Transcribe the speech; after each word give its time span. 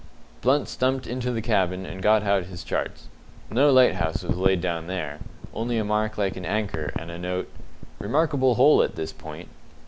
Blunt 0.41 0.67
stumped 0.67 1.05
into 1.05 1.29
the 1.31 1.43
cabin 1.43 1.85
and 1.85 2.01
got 2.01 2.23
out 2.23 2.45
his 2.45 2.63
charts. 2.63 3.07
No 3.51 3.71
lighthouse 3.71 4.23
was 4.23 4.35
laid 4.35 4.59
down 4.59 4.87
there, 4.87 5.19
only 5.53 5.77
a 5.77 5.83
mark 5.83 6.17
like 6.17 6.35
an 6.35 6.43
anchor, 6.43 6.91
and 6.97 7.11
a 7.11 7.19
note, 7.19 7.51
"Remarkable 7.99 8.55
Hole 8.55 8.81
at 8.81 8.95
this 8.95 9.13
Point." 9.13 9.49